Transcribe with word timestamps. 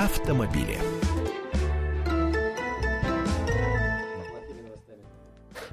автомобили. 0.00 0.78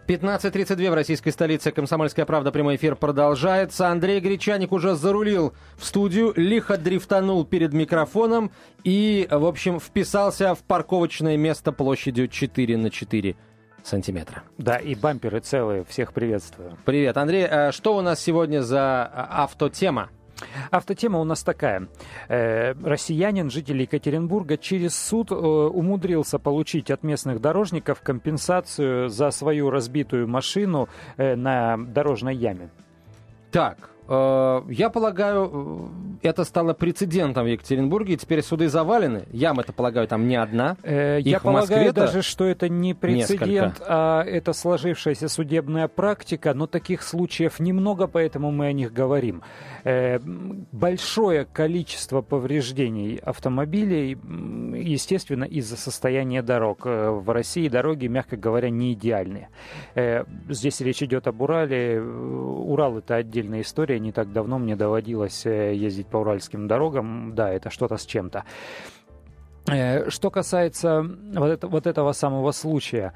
Пятнадцать 0.06 0.54
тридцать 0.54 0.78
две 0.78 0.90
в 0.90 0.94
российской 0.94 1.32
столице. 1.32 1.72
Комсомольская 1.72 2.26
правда. 2.26 2.52
Прямой 2.52 2.76
эфир 2.78 2.96
продолжается. 2.96 3.90
Андрей 3.90 4.20
Гречаник 4.20 4.72
уже 4.72 4.96
зарулил 4.96 5.54
в 5.78 5.86
студию, 5.86 6.34
лихо 6.36 6.78
дрифтанул 6.78 7.46
перед 7.46 7.74
микрофоном 7.74 8.52
и, 8.84 9.28
в 9.30 9.46
общем, 9.46 9.80
вписался 9.80 10.56
в 10.56 10.60
парковочное 10.60 11.38
место 11.38 11.72
площадью 11.72 12.28
4 12.28 12.78
на 12.78 12.90
4 12.90 13.36
сантиметра. 13.84 14.44
Да, 14.58 14.78
и 14.78 14.96
бамперы 14.96 15.40
целые. 15.40 15.84
Всех 15.86 16.14
приветствую. 16.14 16.78
Привет, 16.86 17.18
Андрей. 17.18 17.46
а 17.46 17.72
Что 17.72 17.96
у 17.96 18.02
нас 18.02 18.20
сегодня 18.22 18.62
за 18.62 19.04
а, 19.06 19.44
автотема? 19.44 20.10
Автотема 20.72 21.20
у 21.20 21.24
нас 21.24 21.44
такая. 21.44 21.88
Э, 22.28 22.74
россиянин, 22.74 23.50
житель 23.50 23.82
Екатеринбурга, 23.82 24.58
через 24.58 24.96
суд 24.96 25.32
э, 25.32 25.36
умудрился 25.36 26.40
получить 26.40 26.92
от 26.92 27.04
местных 27.04 27.42
дорожников 27.42 28.02
компенсацию 28.02 29.10
за 29.10 29.32
свою 29.32 29.70
разбитую 29.70 30.28
машину 30.28 30.90
э, 31.18 31.36
на 31.36 31.78
дорожной 31.78 32.36
яме. 32.36 32.70
Так, 33.52 33.90
я 34.10 34.90
полагаю, 34.90 35.92
э, 36.24 36.28
это 36.30 36.44
стало 36.44 36.74
прецедентом 36.74 37.46
в 37.46 37.48
Екатеринбурге, 37.48 38.14
и 38.14 38.18
теперь 38.18 38.42
суды 38.42 38.70
завалены. 38.70 39.24
Ям, 39.32 39.60
это, 39.60 39.74
полагаю, 39.74 40.08
там 40.08 40.28
не 40.28 40.36
одна. 40.36 40.78
Э, 40.84 41.20
Я 41.22 41.40
полагаю 41.40 41.94
даже, 41.94 42.22
что 42.22 42.46
это 42.46 42.70
не 42.70 42.94
прецедент, 42.94 43.50
несколько. 43.80 43.86
а 43.88 44.24
это 44.24 44.54
сложившаяся 44.54 45.28
судебная 45.28 45.88
практика, 45.88 46.54
но 46.54 46.68
таких 46.68 47.02
случаев 47.04 47.60
немного, 47.60 48.08
поэтому 48.08 48.52
мы 48.52 48.68
о 48.68 48.72
них 48.74 48.94
говорим. 48.94 49.42
Э, 49.84 50.20
Большое 50.72 51.46
количество 51.46 52.22
повреждений 52.22 53.18
автомобилей, 53.18 54.18
естественно, 54.76 55.44
из-за 55.44 55.78
состояния 55.78 56.42
дорог. 56.42 56.82
Э, 56.86 57.10
В 57.12 57.30
России 57.32 57.68
дороги, 57.68 58.08
мягко 58.08 58.38
говоря, 58.38 58.70
не 58.70 58.94
идеальные. 58.94 59.50
Э, 59.96 60.24
Здесь 60.50 60.82
речь 60.82 61.04
идет 61.04 61.28
об 61.28 61.42
Урале. 61.42 61.96
Э, 61.96 62.02
Урал 62.02 62.98
это 63.00 63.16
отдельная 63.16 63.62
история. 63.62 63.97
Не 64.00 64.12
так 64.12 64.32
давно 64.32 64.58
мне 64.60 64.76
доводилось 64.76 65.46
э, 65.46 65.74
ездить 65.76 66.08
по 66.08 66.18
уральским 66.18 66.68
дорогам. 66.68 67.34
Да, 67.36 67.50
это 67.52 67.70
что-то 67.70 67.98
с 67.98 68.06
чем-то. 68.06 68.44
Э, 69.68 70.10
Что 70.10 70.30
касается 70.32 71.06
вот, 71.36 71.48
это- 71.50 71.68
вот 71.68 71.88
этого 71.88 72.14
самого 72.14 72.52
случая, 72.52 73.14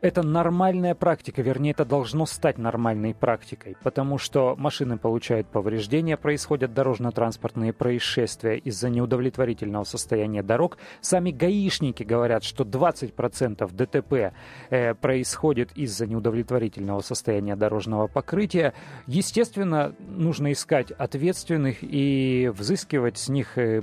это 0.00 0.22
нормальная 0.22 0.94
практика, 0.94 1.42
вернее, 1.42 1.72
это 1.72 1.84
должно 1.84 2.24
стать 2.26 2.58
нормальной 2.58 3.14
практикой, 3.14 3.76
потому 3.82 4.18
что 4.18 4.54
машины 4.56 4.96
получают 4.96 5.46
повреждения, 5.48 6.16
происходят 6.16 6.72
дорожно-транспортные 6.72 7.72
происшествия 7.72 8.56
из-за 8.56 8.88
неудовлетворительного 8.88 9.84
состояния 9.84 10.42
дорог. 10.42 10.78
Сами 11.00 11.30
гаишники 11.30 12.02
говорят, 12.02 12.44
что 12.44 12.64
20% 12.64 13.70
ДТП 13.72 14.32
э, 14.70 14.94
происходит 14.94 15.72
из-за 15.76 16.06
неудовлетворительного 16.06 17.00
состояния 17.00 17.56
дорожного 17.56 18.06
покрытия. 18.06 18.72
Естественно, 19.06 19.94
нужно 19.98 20.52
искать 20.52 20.90
ответственных 20.92 21.78
и 21.82 22.50
взыскивать 22.54 23.18
с 23.18 23.28
них, 23.28 23.58
э, 23.58 23.82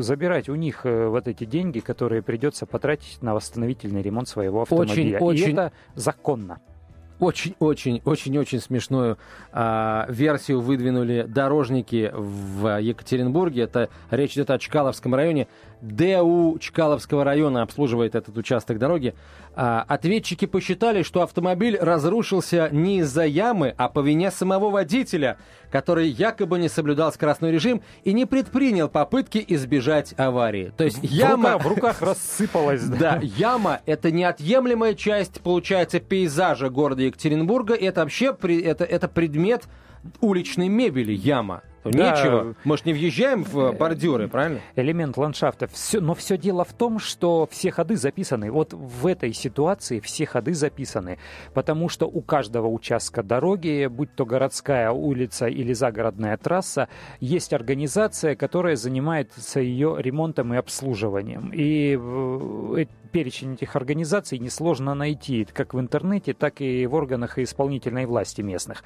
забирать 0.00 0.48
у 0.48 0.54
них 0.54 0.82
э, 0.86 1.08
вот 1.08 1.26
эти 1.26 1.44
деньги, 1.44 1.80
которые 1.80 2.22
придется 2.22 2.64
потратить 2.66 3.22
на 3.22 3.34
восстановительный 3.34 4.02
ремонт 4.02 4.28
своего 4.28 4.62
автомобиля. 4.62 5.18
очень- 5.20 5.47
И 5.47 5.47
это 5.52 5.72
законно. 5.94 6.60
Очень-очень-очень-очень 7.20 8.60
смешную 8.60 9.18
а, 9.52 10.06
версию 10.08 10.60
выдвинули 10.60 11.24
дорожники 11.28 12.12
в 12.14 12.80
Екатеринбурге. 12.80 13.62
Это 13.62 13.88
речь 14.10 14.34
идет 14.34 14.50
о 14.50 14.58
Чкаловском 14.58 15.14
районе. 15.14 15.48
ДУ 15.80 16.58
Чкаловского 16.58 17.24
района 17.24 17.62
обслуживает 17.62 18.14
этот 18.14 18.36
участок 18.36 18.78
дороги. 18.78 19.14
А, 19.54 19.84
ответчики 19.88 20.44
посчитали, 20.44 21.02
что 21.02 21.22
автомобиль 21.22 21.76
разрушился 21.78 22.68
не 22.70 22.98
из-за 22.98 23.24
ямы, 23.24 23.74
а 23.76 23.88
по 23.88 24.00
вине 24.00 24.30
самого 24.30 24.70
водителя, 24.70 25.38
который 25.70 26.08
якобы 26.08 26.58
не 26.58 26.68
соблюдал 26.68 27.12
скоростной 27.12 27.50
режим 27.50 27.82
и 28.04 28.12
не 28.12 28.24
предпринял 28.24 28.88
попытки 28.88 29.44
избежать 29.48 30.14
аварии. 30.16 30.72
То 30.76 30.84
есть 30.84 30.98
яма... 31.02 31.58
В 31.58 31.66
руках 31.66 32.02
рассыпалась. 32.02 32.82
Да, 32.98 33.20
яма– 33.22 33.80
это 33.86 34.10
неотъемлемая 34.10 34.94
часть, 34.94 35.40
получается, 35.40 36.00
пейзажа 36.00 36.68
города 36.68 37.07
Екатеринбурга. 37.08 37.74
Это 37.74 38.00
вообще 38.02 38.36
это, 38.64 38.84
это 38.84 39.08
предмет 39.08 39.68
уличной 40.20 40.68
мебели, 40.68 41.12
яма. 41.12 41.62
Да. 41.84 42.10
Нечего. 42.10 42.54
Мы 42.64 42.76
ж 42.76 42.84
не 42.84 42.92
въезжаем 42.92 43.44
в 43.44 43.72
бордюры, 43.72 44.28
правильно? 44.28 44.60
элемент 44.76 45.16
ландшафта. 45.16 45.68
Все, 45.68 46.00
но 46.00 46.14
все 46.14 46.36
дело 46.36 46.64
в 46.64 46.72
том, 46.72 46.98
что 46.98 47.48
все 47.50 47.70
ходы 47.70 47.96
записаны. 47.96 48.50
Вот 48.50 48.74
в 48.74 49.06
этой 49.06 49.32
ситуации 49.32 50.00
все 50.00 50.26
ходы 50.26 50.54
записаны. 50.54 51.18
Потому 51.54 51.88
что 51.88 52.06
у 52.06 52.20
каждого 52.20 52.66
участка 52.66 53.22
дороги, 53.22 53.86
будь 53.86 54.14
то 54.14 54.26
городская 54.26 54.90
улица 54.90 55.46
или 55.46 55.72
загородная 55.72 56.36
трасса, 56.36 56.88
есть 57.20 57.52
организация, 57.52 58.34
которая 58.36 58.76
занимается 58.76 59.60
ее 59.60 59.96
ремонтом 59.98 60.54
и 60.54 60.56
обслуживанием. 60.56 61.52
И 61.54 61.96
э, 61.98 62.82
э, 62.82 62.86
перечень 63.10 63.54
этих 63.54 63.76
организаций 63.76 64.38
несложно 64.38 64.94
найти 64.94 65.44
как 65.44 65.74
в 65.74 65.80
интернете, 65.80 66.34
так 66.34 66.60
и 66.60 66.86
в 66.86 66.94
органах 66.94 67.38
исполнительной 67.38 68.06
власти 68.06 68.42
местных. 68.42 68.84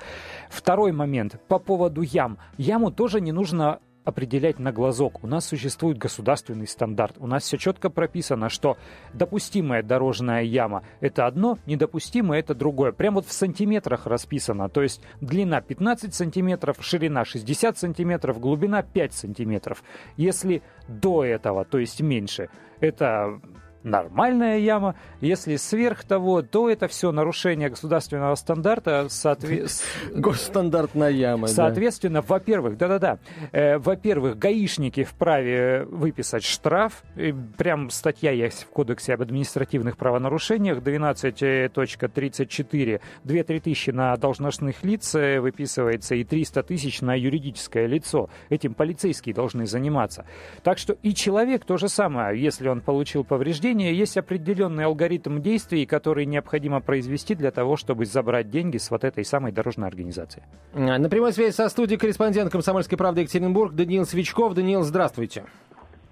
Второй 0.50 0.92
момент 0.92 1.40
по 1.48 1.58
поводу 1.58 2.02
ям. 2.02 2.38
Яму 2.56 2.90
тоже 2.90 3.20
не 3.20 3.32
нужно 3.32 3.80
определять 4.04 4.58
на 4.58 4.72
глазок. 4.72 5.22
У 5.22 5.26
нас 5.26 5.46
существует 5.46 5.98
государственный 5.98 6.66
стандарт. 6.66 7.16
У 7.18 7.26
нас 7.26 7.44
все 7.44 7.56
четко 7.56 7.90
прописано, 7.90 8.48
что 8.48 8.76
допустимая 9.12 9.82
дорожная 9.82 10.42
яма– 10.42 10.82
это 11.00 11.26
одно, 11.26 11.58
недопустимое– 11.66 12.40
это 12.40 12.54
другое. 12.54 12.92
Прям 12.92 13.14
вот 13.14 13.26
в 13.26 13.32
сантиметрах 13.32 14.06
расписано. 14.06 14.68
То 14.68 14.82
есть 14.82 15.02
длина 15.20 15.60
15 15.60 16.14
сантиметров, 16.14 16.78
ширина 16.80 17.24
60 17.24 17.78
сантиметров, 17.78 18.40
глубина 18.40 18.82
5 18.82 19.12
сантиметров. 19.12 19.82
Если 20.16 20.62
до 20.88 21.24
этого, 21.24 21.64
то 21.64 21.78
есть 21.78 22.00
меньше, 22.00 22.48
это 22.80 23.40
нормальная 23.84 24.58
яма. 24.58 24.94
Если 25.20 25.56
сверх 25.56 26.04
того, 26.04 26.42
то 26.42 26.68
это 26.70 26.88
все 26.88 27.12
нарушение 27.12 27.68
государственного 27.70 28.34
стандарта. 28.34 29.06
соотве- 29.08 29.68
Госстандартная 30.14 31.10
яма. 31.10 31.46
да. 31.48 31.52
Соответственно, 31.52 32.20
во-первых, 32.22 32.76
да-да-да, 32.76 33.18
э, 33.52 33.78
во-первых, 33.78 34.38
гаишники 34.38 35.04
вправе 35.04 35.84
выписать 35.88 36.44
штраф. 36.44 37.02
И 37.16 37.34
прям 37.56 37.90
статья 37.90 38.30
есть 38.32 38.64
в 38.64 38.68
Кодексе 38.70 39.14
об 39.14 39.22
административных 39.22 39.96
правонарушениях 39.96 40.78
12.34. 40.78 43.00
2-3 43.24 43.60
тысячи 43.60 43.90
на 43.90 44.16
должностных 44.16 44.82
лиц 44.84 45.14
э, 45.14 45.40
выписывается 45.40 46.14
и 46.14 46.24
300 46.24 46.62
тысяч 46.62 47.00
на 47.00 47.14
юридическое 47.14 47.86
лицо. 47.86 48.28
Этим 48.48 48.74
полицейские 48.74 49.34
должны 49.34 49.66
заниматься. 49.66 50.24
Так 50.62 50.78
что 50.78 50.96
и 51.02 51.14
человек 51.14 51.64
то 51.64 51.76
же 51.76 51.88
самое. 51.88 52.40
Если 52.40 52.68
он 52.68 52.80
получил 52.80 53.24
повреждение, 53.24 53.71
есть 53.80 54.16
определенный 54.16 54.84
алгоритм 54.84 55.40
действий, 55.40 55.86
который 55.86 56.26
необходимо 56.26 56.80
произвести 56.80 57.34
для 57.34 57.50
того, 57.50 57.76
чтобы 57.76 58.04
забрать 58.04 58.50
деньги 58.50 58.76
с 58.76 58.90
вот 58.90 59.04
этой 59.04 59.24
самой 59.24 59.52
дорожной 59.52 59.88
организации. 59.88 60.44
А, 60.74 60.98
На 60.98 61.08
прямой 61.08 61.32
связи 61.32 61.54
со 61.54 61.68
студией 61.68 61.98
корреспондент 61.98 62.52
«Комсомольской 62.52 62.98
правды» 62.98 63.22
Екатеринбург 63.22 63.74
Даниил 63.74 64.04
Свечков. 64.04 64.54
Даниил, 64.54 64.82
здравствуйте. 64.82 65.44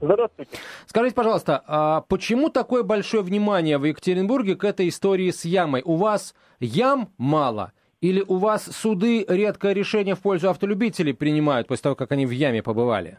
Здравствуйте. 0.00 0.50
Скажите, 0.87 1.15
пожалуйста, 1.15 1.62
а 1.66 2.00
почему 2.09 2.48
такое 2.48 2.82
большое 2.82 3.22
внимание 3.22 3.77
в 3.77 3.84
Екатеринбурге 3.84 4.56
к 4.56 4.65
этой 4.65 4.88
истории 4.88 5.31
с 5.31 5.44
ямой? 5.44 5.82
У 5.84 5.97
вас 5.97 6.34
ям 6.59 7.10
мало? 7.19 7.72
Или 8.00 8.25
у 8.27 8.37
вас 8.37 8.65
суды 8.65 9.27
редкое 9.28 9.75
решение 9.75 10.15
в 10.15 10.21
пользу 10.21 10.48
автолюбителей 10.48 11.12
принимают 11.12 11.69
после 11.69 11.82
того, 11.82 11.97
как 11.97 12.12
они 12.12 12.25
в 12.25 12.31
яме 12.31 12.62
побывали? 12.62 13.18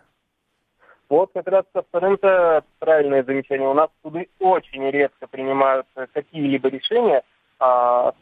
Вот 1.11 1.29
как 1.33 1.45
раз 1.49 1.65
абсолютно 1.73 2.63
правильное 2.79 3.21
замечание. 3.21 3.67
У 3.67 3.73
нас 3.73 3.89
суды 4.01 4.29
очень 4.39 4.89
редко 4.91 5.27
принимают 5.27 5.85
какие-либо 6.13 6.69
решения 6.69 7.21
а, 7.59 8.13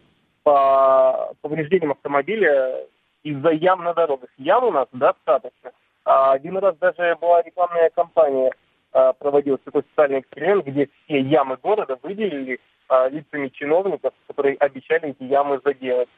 по 0.42 1.36
повреждениям 1.42 1.92
автомобиля 1.92 2.88
из-за 3.22 3.52
ям 3.52 3.84
на 3.84 3.94
дорогах. 3.94 4.32
Ям 4.40 4.64
у 4.64 4.72
нас 4.72 4.88
достаточно. 4.92 5.72
А, 6.04 6.32
один 6.32 6.58
раз 6.58 6.78
даже 6.78 7.16
была 7.22 7.44
рекламная 7.44 7.92
кампания, 7.92 8.52
а, 8.92 9.14
проводилась 9.14 9.62
такой 9.64 9.84
социальный 9.92 10.22
эксперимент, 10.22 10.66
где 10.66 10.90
все 11.06 11.20
ямы 11.20 11.58
города 11.62 11.96
выделили 12.02 12.60
а, 12.88 13.08
лицами 13.08 13.50
чиновников, 13.50 14.16
которые 14.26 14.56
обещали 14.56 15.10
эти 15.10 15.26
ямы 15.26 15.62
заделать. 15.64 16.10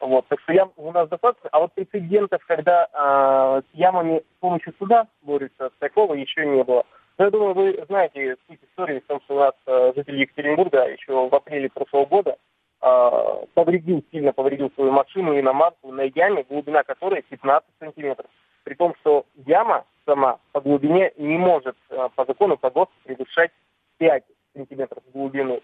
Вот, 0.00 0.26
так 0.28 0.40
что 0.40 0.52
ям 0.52 0.72
у 0.76 0.90
нас 0.92 1.08
достаточно. 1.08 1.50
А 1.52 1.60
вот 1.60 1.72
прецедентов, 1.74 2.42
когда 2.46 2.88
а, 2.92 3.60
с 3.60 3.74
ямами 3.74 4.20
с 4.20 4.40
помощью 4.40 4.72
суда 4.78 5.06
борются, 5.22 5.70
такого 5.78 6.14
еще 6.14 6.46
не 6.46 6.64
было. 6.64 6.84
Но 7.18 7.26
я 7.26 7.30
думаю, 7.30 7.54
вы 7.54 7.84
знаете 7.86 8.36
суть 8.48 8.60
истории 8.62 9.00
в 9.00 9.06
том, 9.06 9.20
что 9.24 9.36
у 9.36 9.38
нас 9.40 9.52
а, 9.66 9.92
житель 9.94 10.18
Екатеринбурга 10.20 10.88
еще 10.88 11.28
в 11.28 11.34
апреле 11.34 11.68
прошлого 11.68 12.06
года 12.06 12.36
а, 12.80 13.44
повредил, 13.52 14.02
сильно 14.10 14.32
повредил 14.32 14.70
свою 14.74 14.90
машину 14.90 15.38
иномарку 15.38 15.92
на 15.92 16.02
яме, 16.14 16.46
глубина 16.48 16.82
которой 16.82 17.20
15 17.20 17.68
сантиметров. 17.78 18.30
При 18.64 18.74
том, 18.74 18.94
что 19.00 19.26
яма 19.46 19.84
сама 20.06 20.38
по 20.52 20.62
глубине 20.62 21.12
не 21.18 21.36
может 21.36 21.76
э, 21.90 22.08
по 22.14 22.24
закону 22.24 22.56
по 22.56 22.70
ГОСТ 22.70 22.90
превышать 23.04 23.50
5 23.98 24.24
сантиметров 24.54 25.02
глубину. 25.12 25.60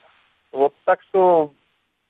Вот 0.53 0.75
так 0.85 1.03
что 1.03 1.53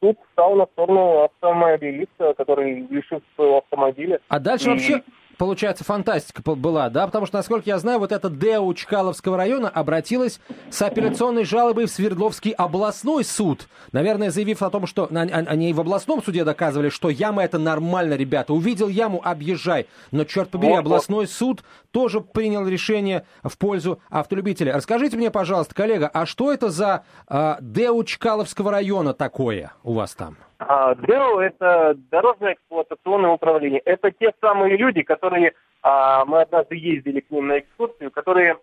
суд 0.07 0.19
стал 0.33 0.55
на 0.57 0.67
сторону 0.67 1.25
автомобилиста, 1.25 2.35
который 2.35 2.87
лишил 2.89 3.23
своего 3.35 3.59
автомобиля. 3.59 4.21
А 4.29 4.39
дальше 4.39 4.67
и... 4.67 4.71
вообще 4.71 5.03
получается, 5.37 5.85
фантастика 5.85 6.43
была, 6.43 6.91
да? 6.91 7.07
Потому 7.07 7.27
что, 7.27 7.37
насколько 7.37 7.69
я 7.69 7.79
знаю, 7.79 7.99
вот 7.99 8.13
эта 8.13 8.29
ДЭУ 8.29 8.73
Чкаловского 8.75 9.37
района 9.37 9.69
обратилась 9.69 10.41
с 10.71 10.83
апелляционной 10.83 11.45
жалобой 11.45 11.87
в 11.87 11.91
Свердловский 11.91 12.53
областной 12.53 13.25
суд. 13.25 13.69
Наверное, 13.93 14.31
заявив 14.31 14.63
о 14.63 14.71
том, 14.71 14.87
что 14.87 15.09
они 15.11 15.73
в 15.73 15.81
областном 15.81 16.23
суде 16.23 16.45
доказывали, 16.45 16.89
что 16.89 17.11
яма 17.11 17.45
это 17.45 17.59
нормально, 17.59 18.15
ребята. 18.15 18.53
Увидел 18.53 18.89
яму, 18.89 19.21
объезжай. 19.23 19.87
Но, 20.11 20.25
черт 20.25 20.51
побери, 20.51 20.73
вот, 20.73 20.81
областной 20.81 21.27
суд 21.27 21.63
тоже 21.91 22.21
принял 22.21 22.67
решение 22.67 23.25
в 23.43 23.57
пользу 23.59 24.01
автолюбителя. 24.11 24.75
Расскажите 24.75 25.17
мне, 25.17 25.31
пожалуйста, 25.31 25.75
коллега, 25.75 26.11
а 26.13 26.27
что 26.27 26.53
это 26.53 26.71
за 26.71 27.05
э, 27.29 27.57
ДЭУ 27.61 28.05
Чкаловского 28.05 28.71
района 28.71 29.15
такое 29.15 29.73
у 29.83 29.95
вас 29.95 30.15
там? 30.15 30.37
А, 30.59 30.95
ДЭО– 30.95 31.41
это 31.41 31.95
дорожное 32.11 32.55
эксплуатационное 32.55 33.31
управление. 33.31 33.81
Это 33.81 34.11
те 34.11 34.33
самые 34.41 34.77
люди, 34.77 35.03
которые, 35.03 35.53
а, 35.83 36.25
мы 36.25 36.43
однажды 36.43 36.77
ездили 36.77 37.21
к 37.21 37.31
ним 37.31 37.49
на 37.49 37.59
экскурсию, 37.59 38.11
которые 38.11 38.59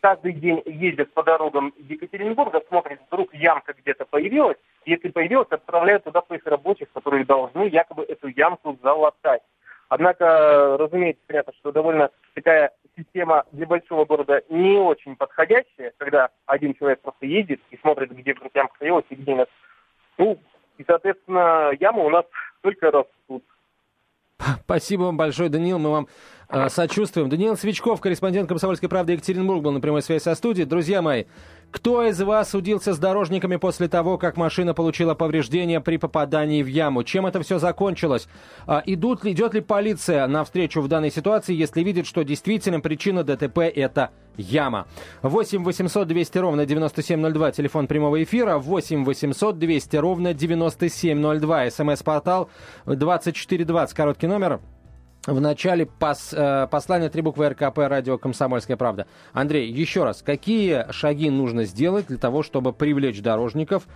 каждый 0.00 0.32
день 0.32 0.60
ездят 0.66 1.12
по 1.14 1.22
дорогам 1.22 1.72
Екатеринбурга, 1.78 2.60
смотрят, 2.68 3.00
вдруг 3.06 3.32
ямка 3.34 3.72
где-то 3.72 4.04
появилась, 4.04 4.56
если 4.84 5.10
появилась, 5.10 5.46
отправляют 5.50 6.04
туда 6.04 6.22
своих 6.22 6.44
рабочих, 6.44 6.88
которые 6.92 7.24
должны 7.24 7.68
якобы 7.68 8.02
эту 8.02 8.26
ямку 8.28 8.76
залатать. 8.82 9.42
Однако, 9.88 10.76
разумеется, 10.78 11.22
понятно, 11.26 11.52
что 11.60 11.70
довольно 11.70 12.10
такая 12.34 12.72
система 12.96 13.44
для 13.52 13.66
большого 13.66 14.04
города 14.04 14.42
не 14.48 14.76
очень 14.76 15.14
подходящая, 15.14 15.92
когда 15.98 16.30
один 16.46 16.74
человек 16.74 17.00
просто 17.00 17.26
ездит 17.26 17.60
и 17.70 17.76
смотрит, 17.76 18.10
где 18.10 18.34
вдруг 18.34 18.50
ямка 18.54 18.74
появилась 18.78 19.04
и 19.10 19.14
где 19.14 19.34
нет. 19.34 19.48
Ну, 20.18 20.38
соответственно, 20.92 21.70
ямы 21.80 22.04
у 22.04 22.10
нас 22.10 22.24
только 22.60 22.90
растут. 22.90 23.42
Спасибо 24.64 25.02
вам 25.02 25.16
большое, 25.16 25.48
Даниил. 25.48 25.78
Мы 25.78 25.90
вам 25.90 26.08
э, 26.48 26.68
сочувствуем. 26.68 27.28
Даниил 27.28 27.56
Свечков, 27.56 28.00
корреспондент 28.00 28.48
«Комсомольской 28.48 28.88
правды» 28.88 29.12
Екатеринбург, 29.12 29.62
был 29.62 29.70
на 29.70 29.80
прямой 29.80 30.02
связи 30.02 30.22
со 30.22 30.34
студией. 30.34 30.66
Друзья 30.66 31.00
мои, 31.00 31.24
кто 31.70 32.04
из 32.04 32.20
вас 32.20 32.50
судился 32.50 32.92
с 32.92 32.98
дорожниками 32.98 33.56
после 33.56 33.88
того, 33.88 34.18
как 34.18 34.36
машина 34.36 34.74
получила 34.74 35.14
повреждения 35.14 35.80
при 35.80 35.96
попадании 35.96 36.62
в 36.62 36.66
яму? 36.66 37.04
Чем 37.04 37.26
это 37.26 37.40
все 37.40 37.58
закончилось? 37.58 38.28
А, 38.66 38.82
идут 38.84 39.24
ли, 39.24 39.32
идет 39.32 39.54
ли 39.54 39.60
полиция 39.60 40.26
навстречу 40.26 40.80
в 40.80 40.88
данной 40.88 41.12
ситуации, 41.12 41.54
если 41.54 41.82
видит, 41.82 42.06
что 42.06 42.22
действительно 42.22 42.80
причина 42.80 43.22
ДТП– 43.22 43.58
это 43.58 44.10
яма? 44.36 44.86
8 45.22 45.64
800 45.64 46.08
200 46.08 46.38
ровно 46.38 46.66
9702, 46.66 47.52
телефон 47.52 47.86
прямого 47.86 48.22
эфира, 48.22 48.58
8 48.58 49.04
800 49.04 49.58
200 49.58 49.96
ровно 49.96 50.34
9702, 50.34 51.70
смс-портал 51.70 52.50
2420, 52.86 53.96
короткий 53.96 54.26
номер 54.26 54.60
в 55.26 55.40
начале 55.40 55.86
пос, 55.86 56.34
э, 56.36 56.66
послания 56.68 57.08
три 57.08 57.22
буквы 57.22 57.48
РКП 57.48 57.78
радио 57.78 58.18
«Комсомольская 58.18 58.76
правда». 58.76 59.06
Андрей, 59.32 59.70
еще 59.70 60.02
раз, 60.02 60.20
какие 60.20 60.90
шаги 60.90 61.30
нужно 61.30 61.64
сделать 61.64 62.08
для 62.08 62.18
того, 62.18 62.42
чтобы 62.42 62.72
привлечь 62.72 63.22
дорожников 63.22 63.86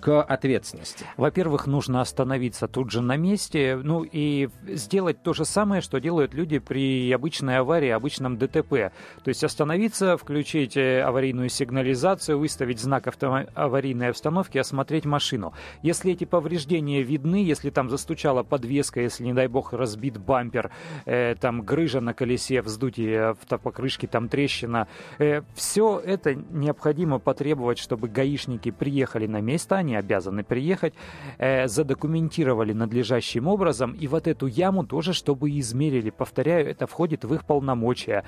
к 0.00 0.22
ответственности? 0.22 1.04
Во-первых, 1.16 1.66
нужно 1.66 2.00
остановиться 2.00 2.68
тут 2.68 2.92
же 2.92 3.02
на 3.02 3.16
месте, 3.16 3.76
ну 3.82 4.04
и 4.04 4.48
сделать 4.68 5.22
то 5.24 5.32
же 5.32 5.44
самое, 5.44 5.82
что 5.82 5.98
делают 5.98 6.34
люди 6.34 6.60
при 6.60 7.10
обычной 7.12 7.58
аварии, 7.58 7.88
обычном 7.88 8.36
ДТП. 8.36 8.92
То 9.24 9.28
есть 9.28 9.42
остановиться, 9.42 10.16
включить 10.16 10.76
э, 10.76 11.02
аварийную 11.02 11.48
сигнализацию, 11.48 12.38
выставить 12.38 12.78
знак 12.78 13.08
авто- 13.08 13.48
аварийной 13.54 14.10
обстановки, 14.10 14.58
осмотреть 14.58 15.04
машину. 15.04 15.52
Если 15.82 16.12
эти 16.12 16.24
повреждения 16.24 17.02
видны, 17.02 17.44
если 17.44 17.70
там 17.70 17.90
застучала 17.90 18.44
подвеска, 18.44 19.00
если, 19.00 19.24
не 19.24 19.32
дай 19.32 19.48
бог, 19.48 19.72
разбит 19.72 20.18
бампер, 20.18 20.70
э, 21.04 21.34
там 21.40 21.62
грыжа 21.62 22.00
на 22.00 22.14
колесе, 22.14 22.62
вздутие 22.62 23.30
автопокрышки, 23.30 24.06
там 24.06 24.28
трещина, 24.28 24.88
э, 25.18 25.42
все 25.54 25.98
это 25.98 26.34
необходимо 26.34 27.18
потребовать, 27.18 27.78
чтобы 27.78 28.08
гаишники 28.08 28.70
приехали 28.70 29.26
на 29.26 29.40
место, 29.40 29.76
они 29.76 29.96
обязаны 29.96 30.44
приехать, 30.44 30.94
э, 31.38 31.68
задокументировали 31.68 32.72
надлежащим 32.72 33.46
образом, 33.48 33.92
и 33.92 34.06
вот 34.06 34.26
эту 34.26 34.46
яму 34.46 34.84
тоже, 34.86 35.12
чтобы 35.12 35.50
измерили. 35.58 36.10
Повторяю, 36.10 36.68
это 36.68 36.86
входит 36.86 37.24
в 37.24 37.34
их 37.34 37.44
полномочия. 37.44 38.24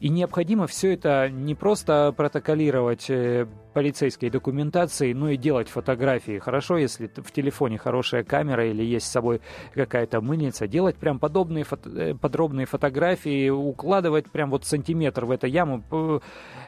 И 0.00 0.08
необходимо 0.08 0.66
все 0.66 0.94
это 0.94 1.28
не 1.30 1.54
просто 1.54 2.12
протоколировать 2.16 3.08
э, 3.08 3.46
полицейской 3.72 4.30
документацией, 4.30 5.14
но 5.14 5.30
и 5.30 5.36
делать 5.36 5.68
фотографии. 5.68 6.38
Хорошо, 6.38 6.76
если 6.76 7.10
в 7.16 7.32
телефоне 7.32 7.78
хорошая 7.78 8.24
камера 8.24 8.68
или 8.68 8.82
есть 8.82 9.06
с 9.06 9.10
собой 9.10 9.40
какая-то 9.74 10.20
мыльница, 10.20 10.66
делать 10.66 10.96
прям 10.96 11.18
подобные 11.18 11.64
фото 11.64 11.88
подробные 12.20 12.66
фотографии, 12.66 13.48
укладывать 13.48 14.30
прям 14.30 14.50
вот 14.50 14.64
сантиметр 14.64 15.24
в 15.24 15.30
эту 15.30 15.46
яму. 15.46 15.82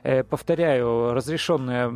Э, 0.02 0.22
повторяю, 0.22 1.12
разрешенные, 1.14 1.88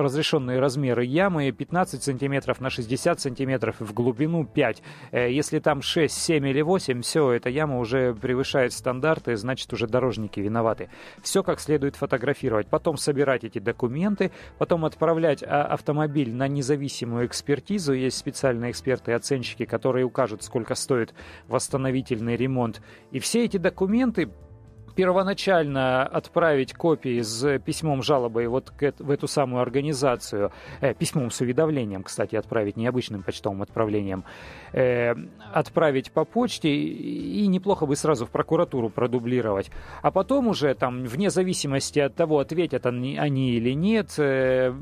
разрешенные 0.00 0.60
размеры 0.60 1.04
ямы 1.04 1.50
15 1.50 1.94
15 1.94 2.02
сантиметров 2.02 2.60
на 2.60 2.70
60 2.70 3.20
сантиметров, 3.20 3.76
в 3.78 3.92
глубину 3.92 4.44
5. 4.44 4.82
Э, 5.12 5.30
если 5.30 5.58
там 5.58 5.82
6, 5.82 6.14
7 6.14 6.46
или 6.46 6.62
8, 6.62 7.02
все, 7.02 7.32
эта 7.32 7.50
яма 7.50 7.78
уже 7.78 8.14
превышает 8.14 8.72
стандарты, 8.72 9.36
значит 9.36 9.72
уже 9.72 9.86
дорожники 9.86 10.40
виноваты. 10.40 10.88
Все 11.22 11.42
как 11.42 11.60
следует 11.60 11.96
фотографировать, 11.96 12.68
потом 12.68 12.96
собирать 12.96 13.44
эти 13.44 13.58
документы, 13.58 14.30
потом 14.58 14.84
отправлять 14.84 15.42
а, 15.42 15.64
автомобиль 15.64 16.32
на 16.34 16.48
независимую 16.48 17.26
экспертизу. 17.26 17.92
Есть 17.92 18.18
специальные 18.18 18.70
эксперты-оценщики, 18.70 19.64
которые 19.64 20.04
укажут, 20.04 20.42
сколько 20.42 20.74
стоит 20.74 21.14
восстановительный 21.48 22.36
ремонт. 22.36 22.73
И 23.10 23.18
все 23.18 23.44
эти 23.44 23.56
документы 23.56 24.30
первоначально 24.94 26.04
отправить 26.04 26.72
копии 26.74 27.20
с 27.20 27.58
письмом 27.58 28.02
жалобы 28.02 28.46
вот 28.48 28.72
в 28.98 29.10
эту 29.10 29.26
самую 29.28 29.62
организацию, 29.62 30.52
э, 30.80 30.94
письмом 30.94 31.30
с 31.30 31.40
уведомлением, 31.40 32.02
кстати, 32.02 32.36
отправить 32.36 32.76
необычным 32.76 33.22
почтовым 33.22 33.62
отправлением, 33.62 34.24
э, 34.72 35.14
отправить 35.52 36.12
по 36.12 36.24
почте 36.24 36.68
и 36.74 37.46
неплохо 37.46 37.86
бы 37.86 37.96
сразу 37.96 38.26
в 38.26 38.30
прокуратуру 38.30 38.90
продублировать. 38.90 39.70
А 40.02 40.10
потом 40.10 40.48
уже 40.48 40.74
там, 40.74 41.04
вне 41.04 41.30
зависимости 41.30 41.98
от 41.98 42.14
того, 42.14 42.38
ответят 42.38 42.86
они, 42.86 43.16
они 43.18 43.52
или 43.52 43.74
нет, 43.74 44.14
э, 44.18 44.72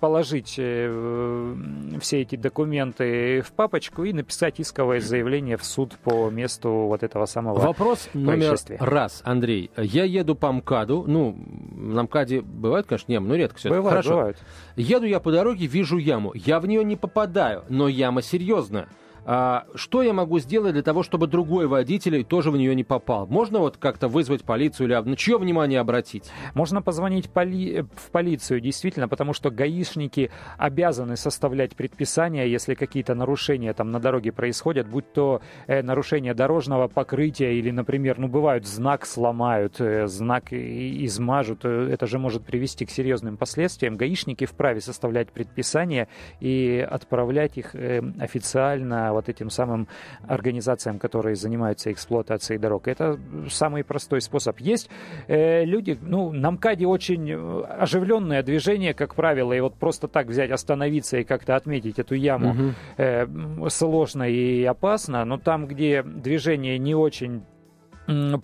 положить 0.00 0.54
э, 0.58 1.54
все 2.00 2.20
эти 2.22 2.36
документы 2.36 3.42
в 3.42 3.52
папочку 3.52 4.04
и 4.04 4.12
написать 4.12 4.60
исковое 4.60 5.00
заявление 5.00 5.56
в 5.56 5.64
суд 5.64 5.96
по 6.02 6.30
месту 6.30 6.70
вот 6.70 7.02
этого 7.02 7.26
самого 7.26 7.58
Вопрос 7.58 8.08
номер 8.14 8.56
раз, 8.78 9.22
Андрей. 9.24 9.57
Андрей, 9.58 9.70
я 9.76 10.04
еду 10.04 10.34
по 10.34 10.52
МКАДу, 10.52 11.04
ну, 11.06 11.36
на 11.76 12.04
МКАДе 12.04 12.40
бывает, 12.40 12.86
конечно, 12.86 13.12
ямы, 13.12 13.28
но 13.28 13.34
редко 13.34 13.58
все. 13.58 13.68
Бывает, 13.68 13.88
Хорошо. 13.88 14.10
бывает. 14.10 14.36
Еду 14.76 15.06
я 15.06 15.20
по 15.20 15.32
дороге, 15.32 15.66
вижу 15.66 15.98
яму. 15.98 16.32
Я 16.34 16.60
в 16.60 16.66
нее 16.66 16.84
не 16.84 16.96
попадаю, 16.96 17.64
но 17.68 17.88
яма 17.88 18.22
серьезная. 18.22 18.88
А, 19.30 19.66
что 19.74 20.02
я 20.02 20.14
могу 20.14 20.38
сделать 20.38 20.72
для 20.72 20.82
того, 20.82 21.02
чтобы 21.02 21.26
другой 21.26 21.66
водитель 21.66 22.24
тоже 22.24 22.50
в 22.50 22.56
нее 22.56 22.74
не 22.74 22.82
попал? 22.82 23.26
Можно 23.26 23.58
вот 23.58 23.76
как-то 23.76 24.08
вызвать 24.08 24.42
полицию 24.42 24.86
или 24.86 24.94
на 24.94 25.16
чье 25.16 25.36
внимание 25.36 25.80
обратить? 25.80 26.30
Можно 26.54 26.80
позвонить 26.80 27.28
поли... 27.28 27.84
в 27.94 28.10
полицию, 28.10 28.62
действительно, 28.62 29.06
потому 29.06 29.34
что 29.34 29.50
гаишники 29.50 30.30
обязаны 30.56 31.18
составлять 31.18 31.76
предписания, 31.76 32.48
если 32.48 32.72
какие-то 32.72 33.14
нарушения 33.14 33.74
там 33.74 33.90
на 33.90 34.00
дороге 34.00 34.32
происходят, 34.32 34.88
будь 34.88 35.12
то 35.12 35.42
э, 35.66 35.82
нарушение 35.82 36.32
дорожного 36.32 36.88
покрытия 36.88 37.52
или, 37.52 37.70
например, 37.70 38.18
ну 38.18 38.28
бывают 38.28 38.66
знак 38.66 39.04
сломают, 39.04 39.78
э, 39.78 40.06
знак 40.06 40.54
измажут, 40.54 41.66
э, 41.66 41.90
это 41.92 42.06
же 42.06 42.18
может 42.18 42.46
привести 42.46 42.86
к 42.86 42.90
серьезным 42.90 43.36
последствиям. 43.36 43.98
Гаишники 43.98 44.46
вправе 44.46 44.80
составлять 44.80 45.32
предписания 45.32 46.08
и 46.40 46.86
отправлять 46.90 47.58
их 47.58 47.74
э, 47.74 48.00
официально 48.18 49.17
вот 49.18 49.28
этим 49.28 49.50
самым 49.50 49.88
организациям, 50.26 50.98
которые 50.98 51.34
занимаются 51.36 51.92
эксплуатацией 51.92 52.58
дорог. 52.58 52.88
Это 52.88 53.18
самый 53.50 53.84
простой 53.84 54.20
способ. 54.20 54.60
Есть 54.60 54.88
э, 55.26 55.64
люди, 55.64 55.98
ну, 56.00 56.32
на 56.32 56.50
МКАДе 56.52 56.86
очень 56.86 57.30
э, 57.30 57.62
оживленное 57.64 58.42
движение, 58.42 58.94
как 58.94 59.14
правило, 59.14 59.52
и 59.52 59.60
вот 59.60 59.74
просто 59.74 60.08
так 60.08 60.26
взять, 60.26 60.50
остановиться 60.50 61.18
и 61.18 61.24
как-то 61.24 61.56
отметить 61.56 61.98
эту 61.98 62.14
яму 62.14 62.50
угу. 62.50 62.74
э, 62.96 63.26
сложно 63.68 64.28
и 64.28 64.64
опасно, 64.64 65.24
но 65.24 65.38
там, 65.38 65.66
где 65.66 66.02
движение 66.02 66.78
не 66.78 66.94
очень 66.94 67.42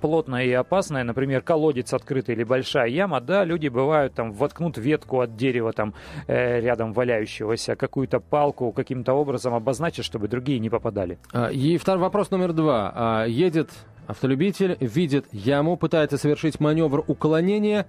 плотная 0.00 0.44
и 0.44 0.52
опасная, 0.52 1.04
например, 1.04 1.40
колодец 1.42 1.92
открытый 1.94 2.34
или 2.34 2.44
большая 2.44 2.88
яма, 2.88 3.20
да, 3.20 3.44
люди 3.44 3.68
бывают 3.68 4.14
там 4.14 4.32
воткнут 4.32 4.76
ветку 4.76 5.20
от 5.20 5.36
дерева 5.36 5.72
там 5.72 5.94
э, 6.26 6.60
рядом 6.60 6.92
валяющегося, 6.92 7.74
какую-то 7.74 8.20
палку 8.20 8.72
каким-то 8.72 9.14
образом 9.14 9.54
обозначат, 9.54 10.04
чтобы 10.04 10.28
другие 10.28 10.58
не 10.58 10.70
попадали. 10.70 11.18
А, 11.32 11.48
и 11.48 11.78
второй 11.78 12.02
вопрос 12.02 12.30
номер 12.30 12.52
два. 12.52 12.92
А, 12.94 13.24
едет 13.24 13.70
автолюбитель, 14.06 14.76
видит 14.80 15.26
яму, 15.32 15.76
пытается 15.76 16.18
совершить 16.18 16.60
маневр 16.60 17.02
уклонения 17.06 17.86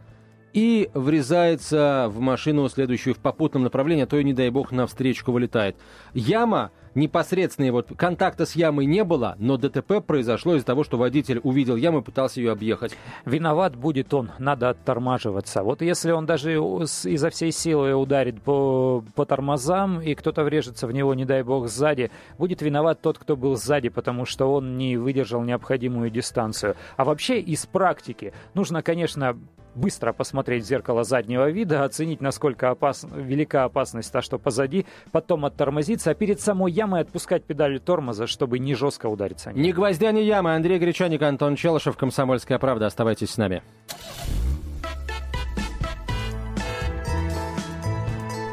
и 0.55 0.89
врезается 0.93 2.07
в 2.09 2.21
машину, 2.21 2.69
следующую 2.69 3.13
в 3.13 3.17
попутном 3.17 3.63
направлении, 3.63 4.05
а 4.05 4.07
то 4.07 4.17
и, 4.17 4.24
не 4.24 4.33
дай 4.33 4.50
бог, 4.50 4.71
на 4.71 4.88
встречку 4.88 5.33
вылетает. 5.33 5.75
Яма 6.13 6.71
непосредственно 6.95 7.74
вот 7.74 7.91
контакта 7.97 8.45
с 8.45 8.55
ямой 8.55 8.85
не 8.85 9.03
было, 9.03 9.35
но 9.38 9.57
ДТП 9.57 10.01
произошло 10.01 10.55
из-за 10.55 10.65
того, 10.65 10.85
что 10.85 10.97
водитель 10.97 11.41
увидел 11.43 11.75
яму 11.75 12.00
и 12.00 12.01
пытался 12.01 12.39
ее 12.39 12.53
объехать. 12.53 12.97
Виноват 13.25 13.75
будет 13.75 14.13
он, 14.13 14.31
надо 14.39 14.69
оттормаживаться. 14.69 15.62
Вот 15.62 15.81
если 15.81 16.12
он 16.12 16.25
даже 16.25 16.53
изо 16.53 17.29
всей 17.31 17.51
силы 17.51 17.93
ударит 17.93 18.41
по, 18.41 19.03
по 19.13 19.25
тормозам, 19.25 20.00
и 20.00 20.15
кто-то 20.15 20.45
врежется 20.45 20.88
в 20.88 20.93
него, 20.93 21.13
не 21.15 21.25
дай 21.25 21.43
бог, 21.43 21.67
сзади, 21.67 22.12
будет 22.38 22.62
виноват 22.62 23.01
тот, 23.01 23.19
кто 23.19 23.35
был 23.35 23.57
сзади, 23.57 23.89
потому 23.89 24.24
что 24.24 24.53
он 24.53 24.77
не 24.77 24.95
выдержал 24.95 25.43
необходимую 25.43 26.09
дистанцию. 26.09 26.77
А 26.95 27.03
вообще 27.03 27.41
из 27.41 27.65
практики 27.65 28.31
нужно, 28.53 28.81
конечно, 28.81 29.38
быстро 29.75 30.13
посмотреть 30.13 30.63
в 30.63 30.67
зеркало 30.67 31.03
заднего 31.03 31.50
вида, 31.50 31.84
оценить, 31.84 32.22
насколько 32.22 32.70
опас... 32.70 33.05
велика 33.13 33.65
опасность 33.65 34.12
та, 34.12 34.22
что 34.22 34.39
позади, 34.39 34.86
потом 35.12 35.46
оттормозиться, 35.46 36.12
а 36.12 36.13
перед 36.13 36.39
самой 36.39 36.72
ямой 36.72 37.01
отпускать 37.01 37.44
педали 37.44 37.77
тормоза, 37.77 38.27
чтобы 38.27 38.60
не 38.60 38.74
жестко 38.74 39.08
удариться. 39.08 39.51
Ни 39.53 39.72
гвоздя, 39.72 40.12
ни 40.12 40.22
ямы. 40.22 40.55
Андрей 40.55 40.79
Гречаник, 40.79 41.22
Антон 41.22 41.55
Челышев, 41.55 41.98
«Комсомольская 41.98 42.60
правда». 42.60 42.86
Оставайтесь 42.88 43.32
с 43.32 43.38
нами. 43.38 43.62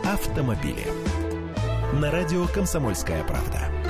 Автомобили. 0.04 0.84
На 2.00 2.10
радио 2.10 2.46
«Комсомольская 2.54 3.22
правда». 3.24 3.81